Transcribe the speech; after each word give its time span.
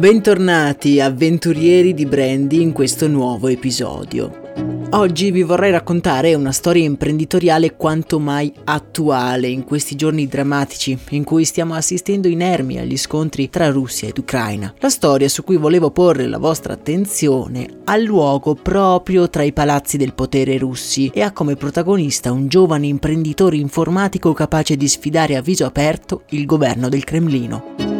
Bentornati 0.00 0.98
avventurieri 0.98 1.92
di 1.92 2.06
Brandy 2.06 2.62
in 2.62 2.72
questo 2.72 3.06
nuovo 3.06 3.48
episodio. 3.48 4.88
Oggi 4.92 5.30
vi 5.30 5.42
vorrei 5.42 5.70
raccontare 5.70 6.32
una 6.32 6.52
storia 6.52 6.84
imprenditoriale 6.84 7.76
quanto 7.76 8.18
mai 8.18 8.50
attuale 8.64 9.48
in 9.48 9.62
questi 9.64 9.96
giorni 9.96 10.26
drammatici 10.26 10.98
in 11.10 11.22
cui 11.22 11.44
stiamo 11.44 11.74
assistendo 11.74 12.28
inermi 12.28 12.78
agli 12.78 12.96
scontri 12.96 13.50
tra 13.50 13.68
Russia 13.68 14.08
ed 14.08 14.16
Ucraina. 14.16 14.72
La 14.78 14.88
storia 14.88 15.28
su 15.28 15.44
cui 15.44 15.58
volevo 15.58 15.90
porre 15.90 16.26
la 16.26 16.38
vostra 16.38 16.72
attenzione 16.72 17.68
ha 17.84 17.98
luogo 17.98 18.54
proprio 18.54 19.28
tra 19.28 19.42
i 19.42 19.52
palazzi 19.52 19.98
del 19.98 20.14
potere 20.14 20.56
russi 20.56 21.10
e 21.12 21.20
ha 21.20 21.32
come 21.32 21.56
protagonista 21.56 22.32
un 22.32 22.48
giovane 22.48 22.86
imprenditore 22.86 23.56
informatico 23.56 24.32
capace 24.32 24.78
di 24.78 24.88
sfidare 24.88 25.36
a 25.36 25.42
viso 25.42 25.66
aperto 25.66 26.22
il 26.30 26.46
governo 26.46 26.88
del 26.88 27.04
Cremlino 27.04 27.90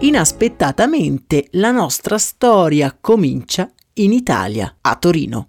inaspettatamente 0.00 1.48
la 1.52 1.70
nostra 1.70 2.16
storia 2.16 2.96
comincia 2.98 3.70
in 3.94 4.12
Italia, 4.12 4.76
a 4.80 4.96
Torino. 4.96 5.48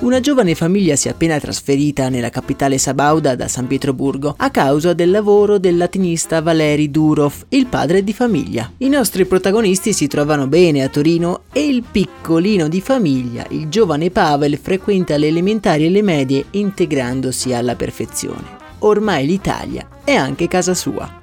Una 0.00 0.20
giovane 0.20 0.54
famiglia 0.54 0.96
si 0.96 1.08
è 1.08 1.10
appena 1.10 1.38
trasferita 1.38 2.08
nella 2.08 2.30
capitale 2.30 2.78
sabauda 2.78 3.36
da 3.36 3.46
San 3.46 3.66
Pietroburgo 3.66 4.34
a 4.38 4.50
causa 4.50 4.94
del 4.94 5.10
lavoro 5.10 5.58
del 5.58 5.76
latinista 5.76 6.40
Valeri 6.40 6.90
Durov, 6.90 7.44
il 7.50 7.66
padre 7.66 8.02
di 8.02 8.12
famiglia. 8.12 8.72
I 8.78 8.88
nostri 8.88 9.26
protagonisti 9.26 9.92
si 9.92 10.06
trovano 10.06 10.46
bene 10.46 10.82
a 10.82 10.88
Torino 10.88 11.42
e 11.52 11.66
il 11.66 11.84
piccolino 11.88 12.68
di 12.68 12.80
famiglia, 12.80 13.44
il 13.50 13.68
giovane 13.68 14.10
Pavel, 14.10 14.56
frequenta 14.56 15.16
le 15.16 15.26
elementari 15.28 15.86
e 15.86 15.90
le 15.90 16.02
medie 16.02 16.46
integrandosi 16.52 17.52
alla 17.52 17.76
perfezione 17.76 18.66
ormai 18.80 19.26
l'Italia 19.26 19.86
è 20.04 20.14
anche 20.14 20.48
casa 20.48 20.74
sua. 20.74 21.18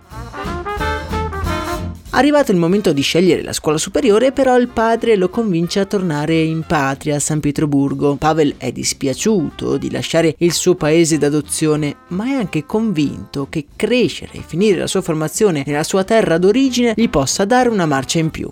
Arrivato 2.18 2.54
il 2.54 2.58
momento 2.58 2.94
di 2.94 3.02
scegliere 3.02 3.44
la 3.44 3.52
scuola 3.52 3.78
superiore, 3.78 4.32
però 4.32 4.58
il 4.58 4.70
padre 4.70 5.18
lo 5.18 5.28
convince 5.28 5.82
a 5.82 5.86
tornare 5.86 6.40
in 6.40 6.64
patria 6.66 7.18
a 7.18 7.20
San 7.20 7.42
Pietroburgo. 7.42 8.16
Pavel 8.16 8.56
è 8.56 8.72
dispiaciuto 8.72 9.76
di 9.76 9.92
lasciare 9.92 10.34
il 10.38 10.54
suo 10.54 10.76
paese 10.76 11.18
d'adozione, 11.18 11.98
ma 12.10 12.28
è 12.28 12.32
anche 12.32 12.66
convinto 12.66 13.48
che 13.50 13.66
crescere 13.76 14.32
e 14.36 14.44
finire 14.46 14.80
la 14.80 14.88
sua 14.88 15.02
formazione 15.02 15.64
nella 15.66 15.84
sua 15.84 16.06
terra 16.06 16.38
d'origine 16.38 16.94
gli 16.96 17.10
possa 17.10 17.44
dare 17.44 17.68
una 17.68 17.86
marcia 17.86 18.20
in 18.20 18.30
più. 18.30 18.50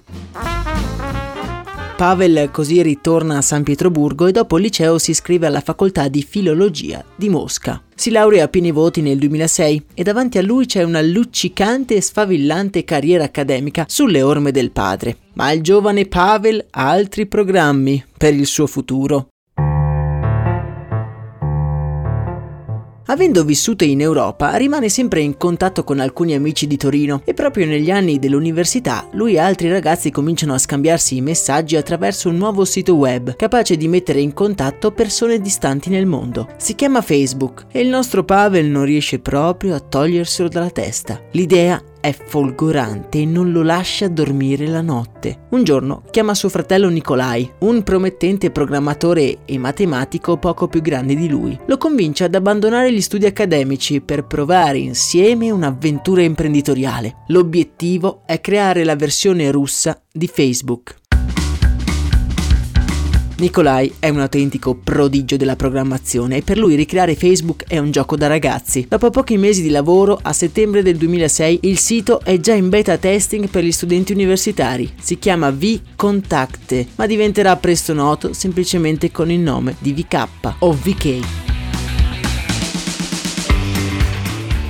Pavel 2.04 2.50
così 2.52 2.82
ritorna 2.82 3.38
a 3.38 3.42
San 3.42 3.64
Pietroburgo 3.64 4.28
e 4.28 4.34
dopo 4.34 4.58
il 4.58 4.64
liceo 4.64 4.98
si 4.98 5.12
iscrive 5.12 5.48
alla 5.48 5.62
facoltà 5.62 6.09
di 6.09 6.22
filologia 6.22 7.02
di 7.16 7.30
Mosca. 7.30 7.82
Si 7.96 8.12
laurea 8.12 8.44
a 8.44 8.48
pieni 8.50 8.72
voti 8.72 9.02
nel 9.02 9.18
2006 9.18 9.86
e 9.94 10.04
davanti 10.04 10.38
a 10.38 10.42
lui 10.42 10.66
c'è 10.66 10.84
una 10.84 11.02
luccicante 11.02 11.96
e 11.96 12.02
sfavillante 12.02 12.84
carriera 12.84 13.24
accademica 13.24 13.86
sulle 13.88 14.22
orme 14.22 14.52
del 14.52 14.72
padre. 14.72 15.16
Ma 15.36 15.50
il 15.54 15.62
giovane 15.62 16.06
Pavel 16.06 16.66
ha 16.72 16.90
altri 16.90 17.26
programmi 17.26 18.04
per 18.18 18.34
il 18.34 18.48
suo 18.48 18.68
futuro. 18.68 19.30
Avendo 23.13 23.44
vissuto 23.44 23.84
in 23.84 24.01
Europa, 24.01 24.56
rimane 24.56 24.90
sempre 24.90 25.22
in 25.22 25.38
contatto 25.38 25.84
con 25.84 26.00
alcuni 26.00 26.34
amici 26.34 26.66
di 26.66 26.78
Torino 26.78 27.22
e 27.25 27.35
proprio 27.35 27.68
negli 27.68 27.91
anni 27.91 28.18
dell'università 28.18 29.07
lui 29.12 29.35
e 29.35 29.38
altri 29.38 29.69
ragazzi 29.69 30.09
cominciano 30.09 30.56
a 30.56 30.57
scambiarsi 30.57 31.18
i 31.18 31.22
messaggi 31.22 31.75
attraverso 31.75 32.29
un 32.29 32.38
nuovo 32.38 32.66
sito 32.66 32.96
web 32.96 33.35
capace 33.35 33.78
di 33.78 33.88
mettere 33.88 34.19
in 34.19 34.34
contatto 34.34 34.90
persone 34.90 35.40
distanti 35.40 35.91
nel 35.91 36.07
mondo. 36.07 36.47
Si 36.57 36.73
chiama 36.73 37.03
Facebook 37.03 37.68
e 37.72 37.81
il 37.81 37.88
nostro 37.88 38.23
Pavel 38.23 38.66
non 38.66 38.84
riesce 38.84 39.19
proprio 39.19 39.75
a 39.75 39.79
toglierselo 39.79 40.50
dalla 40.50 40.72
testa. 40.72 41.22
L'idea 41.34 41.79
è 42.03 42.12
folgorante 42.12 43.19
e 43.19 43.25
non 43.25 43.53
lo 43.53 43.64
lascia 43.64 44.09
dormire 44.09 44.68
la 44.68 44.81
notte. 44.81 45.46
Un 45.52 45.64
giorno 45.64 46.03
chiama 46.12 46.34
suo 46.34 46.50
fratello 46.50 46.90
Nikolai, 46.90 47.50
un 47.59 47.81
promettente 47.81 48.52
programmatore 48.52 49.46
e 49.46 49.58
matematico 49.58 50.36
poco 50.36 50.68
più 50.68 50.81
grande 50.81 51.16
di 51.16 51.30
lui. 51.30 51.58
Lo 51.66 51.78
convince 51.78 52.25
ad 52.25 52.36
abbandonare 52.36 52.91
gli 52.91 53.00
studi 53.00 53.25
accademici 53.25 54.02
per 54.02 54.25
provare 54.25 54.80
insieme 54.80 55.50
un'avventura 55.50 56.24
imprenditoriale. 56.24 57.24
L'obiettivo 57.28 58.24
è 58.25 58.41
creare 58.41 58.84
la 58.84 58.97
versione 58.97 59.50
russa 59.50 59.97
di 60.12 60.28
Facebook. 60.28 60.97
Nikolai 63.36 63.92
è 63.98 64.10
un 64.10 64.20
autentico 64.20 64.76
prodigio 64.76 65.38
della 65.38 65.56
programmazione 65.56 66.38
e 66.38 66.42
per 66.44 66.58
lui 66.58 66.76
ricreare 66.76 67.16
Facebook 67.16 67.66
è 67.68 67.80
un 67.80 67.90
gioco 67.90 68.16
da 68.16 68.28
ragazzi. 68.28 68.86
Dopo 68.88 69.10
pochi 69.10 69.38
mesi 69.38 69.64
di 69.64 69.70
lavoro, 69.70 70.20
a 70.22 70.32
settembre 70.34 70.84
del 70.84 70.98
2006, 70.98 71.60
il 71.64 71.80
sito 71.80 72.22
è 72.22 72.40
già 72.40 72.54
in 72.54 72.70
beta 72.70 72.98
testing 72.98 73.48
per 73.48 73.64
gli 73.64 73.72
studenti 73.72 74.14
universitari. 74.14 74.94
Si 75.02 75.18
chiama 75.18 75.50
V-Contact, 75.50 76.86
ma 76.96 77.08
diventerà 77.08 77.56
presto 77.58 77.94
noto 77.94 78.34
semplicemente 78.34 79.12
con 79.12 79.32
il 79.32 79.40
nome 79.40 79.76
di 79.80 79.94
VK 79.94 80.28
o 80.60 80.72
VK. 80.72 81.20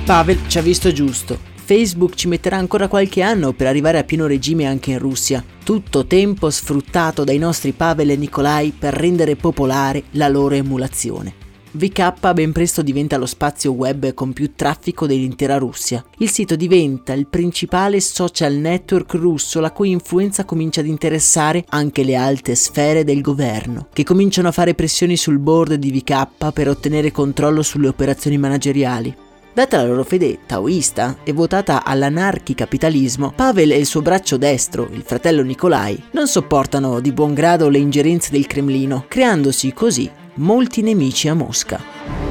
Pavel 0.06 0.38
ci 0.48 0.58
ha 0.58 0.62
visto 0.62 0.90
giusto 0.92 1.52
Facebook 1.64 2.14
ci 2.14 2.28
metterà 2.28 2.58
ancora 2.58 2.88
qualche 2.88 3.22
anno 3.22 3.54
per 3.54 3.66
arrivare 3.66 3.96
a 3.96 4.04
pieno 4.04 4.26
regime 4.26 4.66
anche 4.66 4.90
in 4.90 4.98
Russia. 4.98 5.42
Tutto 5.64 6.04
tempo 6.04 6.50
sfruttato 6.50 7.24
dai 7.24 7.38
nostri 7.38 7.72
Pavel 7.72 8.10
e 8.10 8.16
Nikolai 8.16 8.74
per 8.78 8.92
rendere 8.92 9.34
popolare 9.34 10.02
la 10.10 10.28
loro 10.28 10.56
emulazione. 10.56 11.42
VK 11.70 12.32
ben 12.34 12.52
presto 12.52 12.82
diventa 12.82 13.16
lo 13.16 13.24
spazio 13.24 13.72
web 13.72 14.12
con 14.12 14.34
più 14.34 14.52
traffico 14.54 15.06
dell'intera 15.06 15.56
Russia. 15.56 16.04
Il 16.18 16.30
sito 16.30 16.54
diventa 16.54 17.14
il 17.14 17.26
principale 17.26 17.98
social 18.00 18.52
network 18.52 19.14
russo 19.14 19.58
la 19.58 19.72
cui 19.72 19.90
influenza 19.90 20.44
comincia 20.44 20.80
ad 20.80 20.86
interessare 20.86 21.64
anche 21.70 22.04
le 22.04 22.14
alte 22.14 22.54
sfere 22.54 23.04
del 23.04 23.22
governo, 23.22 23.88
che 23.92 24.04
cominciano 24.04 24.48
a 24.48 24.52
fare 24.52 24.74
pressioni 24.74 25.16
sul 25.16 25.38
board 25.38 25.74
di 25.74 25.90
VK 25.90 26.52
per 26.52 26.68
ottenere 26.68 27.10
controllo 27.10 27.62
sulle 27.62 27.88
operazioni 27.88 28.36
manageriali. 28.36 29.23
Data 29.54 29.76
la 29.76 29.86
loro 29.86 30.02
fede 30.02 30.40
taoista 30.46 31.18
e 31.22 31.32
votata 31.32 31.84
all'anarchicapitalismo, 31.84 33.30
Pavel 33.36 33.70
e 33.70 33.78
il 33.78 33.86
suo 33.86 34.02
braccio 34.02 34.36
destro, 34.36 34.88
il 34.90 35.02
fratello 35.02 35.42
Nikolai, 35.42 36.06
non 36.10 36.26
sopportano 36.26 36.98
di 36.98 37.12
buon 37.12 37.34
grado 37.34 37.68
le 37.68 37.78
ingerenze 37.78 38.32
del 38.32 38.48
Cremlino, 38.48 39.04
creandosi 39.06 39.72
così 39.72 40.10
molti 40.34 40.82
nemici 40.82 41.28
a 41.28 41.34
Mosca. 41.34 42.23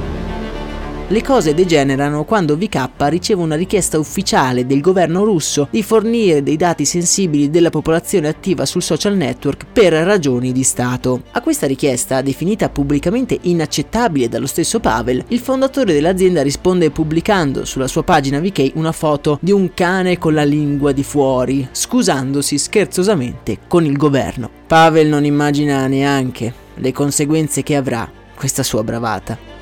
Le 1.10 1.22
cose 1.22 1.54
degenerano 1.54 2.24
quando 2.24 2.58
VK 2.58 2.90
riceve 3.10 3.42
una 3.42 3.56
richiesta 3.56 4.00
ufficiale 4.00 4.66
del 4.66 4.80
governo 4.80 5.26
russo 5.26 5.68
di 5.70 5.84
fornire 5.84 6.42
dei 6.42 6.56
dati 6.56 6.86
sensibili 6.86 7.50
della 7.50 7.70
popolazione 7.70 8.30
attiva 8.30 8.66
sul 8.66 8.82
social 8.82 9.16
network 9.16 9.66
per 9.72 9.92
ragioni 9.92 10.54
di 10.54 10.64
Stato. 10.64 11.24
A 11.32 11.42
questa 11.42 11.68
richiesta, 11.68 12.22
definita 12.22 12.70
pubblicamente 12.70 13.38
inaccettabile 13.42 14.30
dallo 14.30 14.48
stesso 14.48 14.80
Pavel, 14.80 15.26
il 15.28 15.40
fondatore 15.40 15.92
dell'azienda 15.94 16.42
risponde 16.42 16.90
pubblicando 16.90 17.66
sulla 17.66 17.88
sua 17.88 18.04
pagina 18.04 18.40
VK 18.40 18.72
una 18.76 18.94
foto 18.94 19.38
di 19.42 19.52
un 19.52 19.74
cane 19.74 20.18
con 20.18 20.34
la 20.34 20.46
lingua 20.46 20.94
di 20.94 21.04
fuori, 21.04 21.68
scusandosi 21.70 22.58
scherzosamente 22.58 23.60
con 23.68 23.86
il 23.86 23.98
governo. 23.98 24.50
Pavel 24.66 25.10
non 25.10 25.26
immagina 25.26 25.86
neanche 25.86 26.52
le 26.76 26.92
conseguenze 26.94 27.62
che 27.62 27.76
avrà 27.76 28.10
questa 28.34 28.64
sua 28.64 28.84
bravata. 28.84 29.53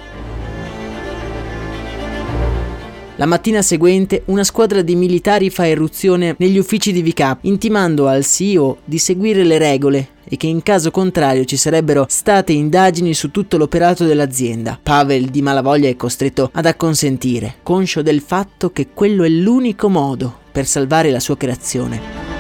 La 3.22 3.28
mattina 3.28 3.62
seguente 3.62 4.24
una 4.26 4.44
squadra 4.44 4.82
di 4.82 4.96
militari 4.96 5.52
fa 5.52 5.68
irruzione 5.68 6.34
negli 6.40 6.58
uffici 6.58 6.92
di 6.92 7.04
VK, 7.04 7.38
intimando 7.42 8.08
al 8.08 8.26
CEO 8.26 8.80
di 8.84 8.98
seguire 8.98 9.44
le 9.44 9.60
regole 9.60 10.08
e 10.24 10.38
che 10.38 10.48
in 10.48 10.64
caso 10.64 10.90
contrario 10.90 11.46
ci 11.46 11.56
sarebbero 11.56 12.08
state 12.10 12.52
indagini 12.52 13.14
su 13.14 13.30
tutto 13.30 13.58
l'operato 13.58 14.06
dell'azienda. 14.06 14.80
Pavel 14.82 15.26
di 15.26 15.44
malavoglia 15.44 15.88
è 15.88 15.96
costretto 15.96 16.50
ad 16.52 16.66
acconsentire, 16.66 17.58
conscio 17.62 18.02
del 18.02 18.22
fatto 18.22 18.72
che 18.72 18.88
quello 18.92 19.24
è 19.24 19.30
l'unico 19.30 19.88
modo 19.88 20.40
per 20.52 20.66
salvare 20.66 21.12
la 21.12 21.20
sua 21.20 21.38
creazione. 21.38 22.31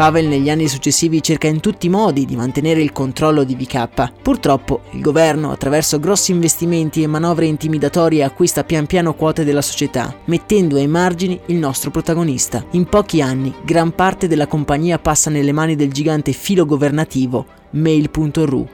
Pavel 0.00 0.28
negli 0.28 0.48
anni 0.48 0.66
successivi 0.66 1.22
cerca 1.22 1.46
in 1.46 1.60
tutti 1.60 1.84
i 1.84 1.90
modi 1.90 2.24
di 2.24 2.34
mantenere 2.34 2.80
il 2.80 2.90
controllo 2.90 3.44
di 3.44 3.54
VK. 3.54 4.12
Purtroppo 4.22 4.80
il 4.92 5.02
governo, 5.02 5.50
attraverso 5.50 6.00
grossi 6.00 6.32
investimenti 6.32 7.02
e 7.02 7.06
manovre 7.06 7.44
intimidatorie, 7.44 8.24
acquista 8.24 8.64
pian 8.64 8.86
piano 8.86 9.12
quote 9.12 9.44
della 9.44 9.60
società, 9.60 10.16
mettendo 10.24 10.76
ai 10.76 10.86
margini 10.86 11.38
il 11.48 11.56
nostro 11.56 11.90
protagonista. 11.90 12.64
In 12.70 12.86
pochi 12.86 13.20
anni, 13.20 13.52
gran 13.62 13.94
parte 13.94 14.26
della 14.26 14.46
compagnia 14.46 14.98
passa 14.98 15.28
nelle 15.28 15.52
mani 15.52 15.76
del 15.76 15.92
gigante 15.92 16.32
filo 16.32 16.64
governativo 16.64 17.44
Mail.ru. 17.72 18.66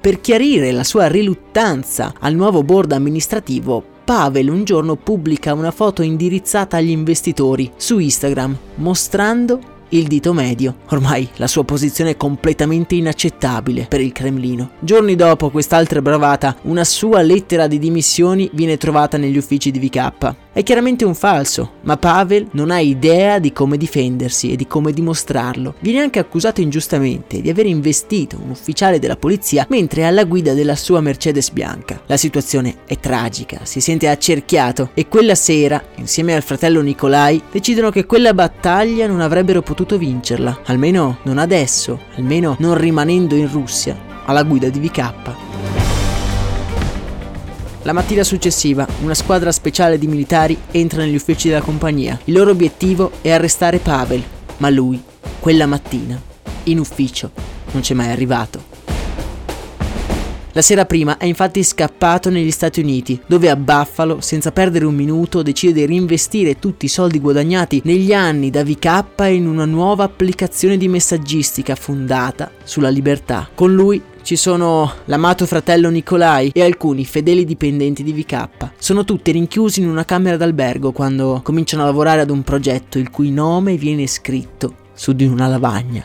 Per 0.00 0.20
chiarire 0.20 0.72
la 0.72 0.82
sua 0.82 1.06
riluttanza 1.06 2.12
al 2.18 2.34
nuovo 2.34 2.64
board 2.64 2.90
amministrativo, 2.90 3.84
Pavel 4.04 4.48
un 4.48 4.64
giorno 4.64 4.96
pubblica 4.96 5.54
una 5.54 5.70
foto 5.70 6.02
indirizzata 6.02 6.76
agli 6.76 6.90
investitori 6.90 7.70
su 7.76 8.00
Instagram, 8.00 8.56
mostrando 8.74 9.71
il 9.92 10.06
dito 10.06 10.32
medio. 10.32 10.76
Ormai 10.90 11.28
la 11.36 11.46
sua 11.46 11.64
posizione 11.64 12.10
è 12.10 12.16
completamente 12.16 12.94
inaccettabile 12.94 13.86
per 13.88 14.00
il 14.00 14.12
Cremlino. 14.12 14.70
Giorni 14.80 15.14
dopo 15.16 15.50
quest'altra 15.50 16.02
bravata, 16.02 16.56
una 16.62 16.84
sua 16.84 17.22
lettera 17.22 17.66
di 17.66 17.78
dimissioni 17.78 18.50
viene 18.52 18.76
trovata 18.76 19.16
negli 19.16 19.36
uffici 19.36 19.70
di 19.70 19.78
VK. 19.78 20.34
È 20.54 20.62
chiaramente 20.62 21.06
un 21.06 21.14
falso, 21.14 21.76
ma 21.80 21.96
Pavel 21.96 22.48
non 22.50 22.70
ha 22.70 22.78
idea 22.78 23.38
di 23.38 23.54
come 23.54 23.78
difendersi 23.78 24.52
e 24.52 24.56
di 24.56 24.66
come 24.66 24.92
dimostrarlo. 24.92 25.76
Viene 25.80 26.00
anche 26.00 26.18
accusato 26.18 26.60
ingiustamente 26.60 27.40
di 27.40 27.48
aver 27.48 27.64
investito 27.64 28.38
un 28.38 28.50
ufficiale 28.50 28.98
della 28.98 29.16
polizia 29.16 29.64
mentre 29.70 30.02
è 30.02 30.04
alla 30.04 30.24
guida 30.24 30.52
della 30.52 30.76
sua 30.76 31.00
Mercedes 31.00 31.48
bianca. 31.52 32.02
La 32.04 32.18
situazione 32.18 32.80
è 32.84 32.98
tragica, 32.98 33.60
si 33.62 33.80
sente 33.80 34.08
accerchiato 34.08 34.90
e 34.92 35.08
quella 35.08 35.34
sera, 35.34 35.82
insieme 35.94 36.34
al 36.34 36.42
fratello 36.42 36.82
Nikolai, 36.82 37.42
decidono 37.50 37.88
che 37.88 38.04
quella 38.04 38.34
battaglia 38.34 39.06
non 39.06 39.22
avrebbero 39.22 39.62
potuto 39.62 39.96
vincerla, 39.96 40.60
almeno 40.66 41.20
non 41.22 41.38
adesso, 41.38 41.98
almeno 42.16 42.56
non 42.58 42.76
rimanendo 42.76 43.34
in 43.34 43.50
Russia 43.50 43.98
alla 44.26 44.42
guida 44.42 44.68
di 44.68 44.80
VK. 44.80 45.81
La 47.84 47.92
mattina 47.92 48.22
successiva, 48.22 48.86
una 49.02 49.12
squadra 49.14 49.50
speciale 49.50 49.98
di 49.98 50.06
militari 50.06 50.56
entra 50.70 51.02
negli 51.02 51.16
uffici 51.16 51.48
della 51.48 51.62
compagnia. 51.62 52.16
Il 52.24 52.34
loro 52.34 52.52
obiettivo 52.52 53.10
è 53.22 53.32
arrestare 53.32 53.78
Pavel, 53.78 54.22
ma 54.58 54.70
lui, 54.70 55.02
quella 55.40 55.66
mattina, 55.66 56.20
in 56.64 56.78
ufficio, 56.78 57.32
non 57.72 57.82
c'è 57.82 57.94
mai 57.94 58.10
arrivato. 58.10 58.70
La 60.52 60.62
sera 60.62 60.84
prima 60.84 61.16
è 61.16 61.24
infatti 61.24 61.64
scappato 61.64 62.30
negli 62.30 62.52
Stati 62.52 62.78
Uniti, 62.78 63.20
dove 63.26 63.50
a 63.50 63.56
Buffalo, 63.56 64.20
senza 64.20 64.52
perdere 64.52 64.84
un 64.84 64.94
minuto, 64.94 65.42
decide 65.42 65.72
di 65.72 65.86
reinvestire 65.86 66.60
tutti 66.60 66.84
i 66.84 66.90
soldi 66.90 67.18
guadagnati 67.18 67.80
negli 67.84 68.12
anni 68.12 68.50
da 68.50 68.62
VK 68.62 69.04
in 69.30 69.48
una 69.48 69.64
nuova 69.64 70.04
applicazione 70.04 70.76
di 70.76 70.86
messaggistica 70.86 71.74
fondata 71.74 72.50
sulla 72.62 72.90
libertà. 72.90 73.48
Con 73.52 73.74
lui 73.74 74.00
ci 74.22 74.36
sono 74.36 74.90
l'amato 75.06 75.46
fratello 75.46 75.90
Nikolai 75.90 76.50
e 76.54 76.62
alcuni 76.62 77.04
fedeli 77.04 77.44
dipendenti 77.44 78.02
di 78.02 78.12
VK. 78.12 78.70
Sono 78.78 79.04
tutti 79.04 79.32
rinchiusi 79.32 79.80
in 79.80 79.88
una 79.88 80.04
camera 80.04 80.36
d'albergo 80.36 80.92
quando 80.92 81.40
cominciano 81.42 81.82
a 81.82 81.86
lavorare 81.86 82.20
ad 82.20 82.30
un 82.30 82.42
progetto 82.42 82.98
il 82.98 83.10
cui 83.10 83.30
nome 83.30 83.76
viene 83.76 84.06
scritto 84.06 84.74
su 84.94 85.12
di 85.12 85.26
una 85.26 85.48
lavagna. 85.48 86.04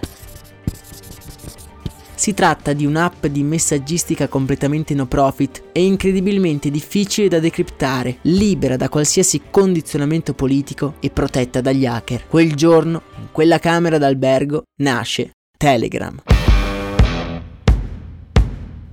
Si 2.16 2.34
tratta 2.34 2.74
di 2.74 2.86
un'app 2.86 3.28
di 3.28 3.44
messaggistica 3.44 4.28
completamente 4.28 4.96
no 4.96 5.06
profit 5.06 5.66
e 5.72 5.86
incredibilmente 5.86 6.72
difficile 6.72 7.28
da 7.28 7.40
decriptare, 7.40 8.18
libera 8.24 8.76
da 8.76 8.90
qualsiasi 8.90 9.44
condizionamento 9.52 10.34
politico 10.34 10.96
e 11.00 11.12
protetta 11.12 11.62
dagli 11.62 11.86
hacker. 11.86 12.26
Quel 12.28 12.56
giorno, 12.56 13.04
in 13.20 13.28
quella 13.32 13.60
camera 13.60 14.00
d'albergo, 14.00 14.64
nasce 14.82 15.34
Telegram. 15.56 16.37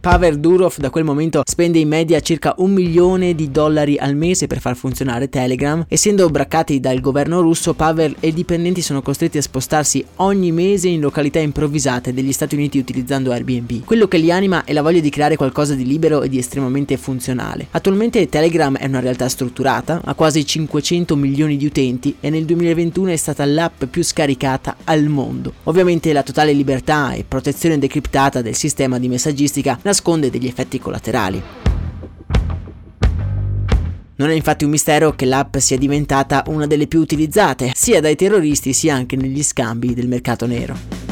Pavel 0.04 0.38
Durov 0.38 0.76
da 0.76 0.90
quel 0.90 1.02
momento 1.02 1.40
spende 1.46 1.78
in 1.78 1.88
media 1.88 2.20
circa 2.20 2.52
un 2.58 2.72
milione 2.72 3.34
di 3.34 3.50
dollari 3.50 3.96
al 3.96 4.14
mese 4.14 4.46
per 4.46 4.60
far 4.60 4.76
funzionare 4.76 5.30
Telegram. 5.30 5.82
Essendo 5.88 6.28
braccati 6.28 6.78
dal 6.78 7.00
governo 7.00 7.40
russo, 7.40 7.72
Pavel 7.72 8.14
e 8.20 8.28
i 8.28 8.34
dipendenti 8.34 8.82
sono 8.82 9.00
costretti 9.00 9.38
a 9.38 9.42
spostarsi 9.42 10.04
ogni 10.16 10.52
mese 10.52 10.88
in 10.88 11.00
località 11.00 11.38
improvvisate 11.38 12.12
degli 12.12 12.32
Stati 12.32 12.54
Uniti 12.54 12.76
utilizzando 12.76 13.32
Airbnb. 13.32 13.84
Quello 13.86 14.06
che 14.06 14.18
li 14.18 14.30
anima 14.30 14.64
è 14.64 14.74
la 14.74 14.82
voglia 14.82 15.00
di 15.00 15.08
creare 15.08 15.36
qualcosa 15.36 15.72
di 15.72 15.86
libero 15.86 16.20
e 16.20 16.28
di 16.28 16.36
estremamente 16.36 16.98
funzionale. 16.98 17.68
Attualmente 17.70 18.28
Telegram 18.28 18.76
è 18.76 18.84
una 18.84 19.00
realtà 19.00 19.26
strutturata, 19.30 20.02
ha 20.04 20.12
quasi 20.12 20.44
500 20.44 21.16
milioni 21.16 21.56
di 21.56 21.64
utenti 21.64 22.16
e 22.20 22.28
nel 22.28 22.44
2021 22.44 23.08
è 23.08 23.16
stata 23.16 23.46
l'app 23.46 23.84
più 23.84 24.04
scaricata 24.04 24.76
al 24.84 25.04
mondo. 25.04 25.54
Ovviamente 25.62 26.12
la 26.12 26.22
totale 26.22 26.52
libertà 26.52 27.12
e 27.12 27.24
protezione 27.26 27.78
decriptata 27.78 28.42
del 28.42 28.54
sistema 28.54 28.98
di 28.98 29.08
messaggistica 29.08 29.78
nasconde 29.94 30.28
degli 30.28 30.48
effetti 30.48 30.80
collaterali. 30.80 31.40
Non 34.16 34.30
è 34.30 34.34
infatti 34.34 34.64
un 34.64 34.70
mistero 34.70 35.12
che 35.12 35.24
l'app 35.24 35.56
sia 35.58 35.78
diventata 35.78 36.42
una 36.48 36.66
delle 36.66 36.88
più 36.88 37.00
utilizzate, 37.00 37.70
sia 37.74 38.00
dai 38.00 38.16
terroristi 38.16 38.72
sia 38.72 38.94
anche 38.94 39.16
negli 39.16 39.42
scambi 39.42 39.94
del 39.94 40.08
mercato 40.08 40.46
nero. 40.46 41.02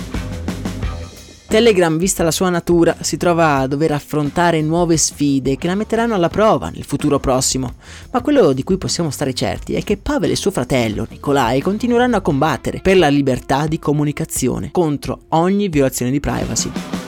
Telegram, 1.46 1.99
vista 1.99 2.23
la 2.23 2.31
sua 2.31 2.49
natura, 2.49 2.96
si 3.00 3.19
trova 3.19 3.56
a 3.56 3.67
dover 3.67 3.93
affrontare 3.93 4.62
nuove 4.62 4.96
sfide 4.96 5.56
che 5.56 5.67
la 5.67 5.75
metteranno 5.75 6.14
alla 6.14 6.31
prova 6.31 6.70
nel 6.70 6.85
futuro 6.85 7.20
prossimo, 7.20 7.75
ma 8.11 8.23
quello 8.23 8.52
di 8.55 8.64
cui 8.64 8.78
possiamo 8.78 9.11
stare 9.11 9.35
certi 9.35 9.75
è 9.75 9.82
che 9.82 9.99
Pavel 9.99 10.31
e 10.31 10.37
suo 10.37 10.50
fratello 10.50 11.06
Nikolai 11.11 11.61
continueranno 11.61 12.17
a 12.17 12.23
combattere 12.23 12.81
per 12.81 12.96
la 12.96 13.08
libertà 13.08 13.67
di 13.67 13.78
comunicazione 13.78 14.70
contro 14.70 15.25
ogni 15.31 15.69
violazione 15.69 16.11
di 16.11 16.20
privacy. 16.20 17.01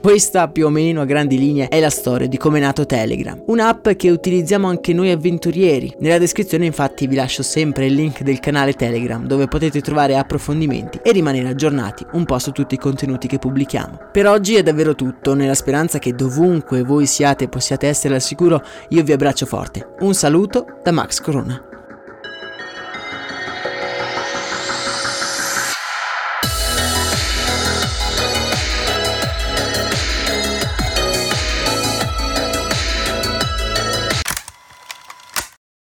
Questa 0.00 0.48
più 0.48 0.64
o 0.64 0.70
meno 0.70 1.02
a 1.02 1.04
grandi 1.04 1.36
linee 1.36 1.68
è 1.68 1.78
la 1.78 1.90
storia 1.90 2.26
di 2.26 2.38
come 2.38 2.56
è 2.56 2.62
nato 2.62 2.86
Telegram, 2.86 3.38
un'app 3.48 3.90
che 3.90 4.10
utilizziamo 4.10 4.66
anche 4.66 4.94
noi 4.94 5.10
avventurieri. 5.10 5.94
Nella 5.98 6.16
descrizione 6.16 6.64
infatti 6.64 7.06
vi 7.06 7.16
lascio 7.16 7.42
sempre 7.42 7.84
il 7.84 7.92
link 7.92 8.22
del 8.22 8.40
canale 8.40 8.72
Telegram 8.72 9.26
dove 9.26 9.46
potete 9.46 9.82
trovare 9.82 10.16
approfondimenti 10.16 11.00
e 11.02 11.12
rimanere 11.12 11.48
aggiornati 11.48 12.06
un 12.12 12.24
po' 12.24 12.38
su 12.38 12.50
tutti 12.50 12.76
i 12.76 12.78
contenuti 12.78 13.28
che 13.28 13.38
pubblichiamo. 13.38 14.08
Per 14.10 14.26
oggi 14.26 14.54
è 14.54 14.62
davvero 14.62 14.94
tutto, 14.94 15.34
nella 15.34 15.52
speranza 15.52 15.98
che 15.98 16.14
dovunque 16.14 16.82
voi 16.82 17.04
siate 17.04 17.48
possiate 17.48 17.86
essere 17.86 18.14
al 18.14 18.22
sicuro, 18.22 18.62
io 18.88 19.02
vi 19.02 19.12
abbraccio 19.12 19.44
forte. 19.44 19.96
Un 20.00 20.14
saluto 20.14 20.64
da 20.82 20.92
Max 20.92 21.20
Corona. 21.20 21.69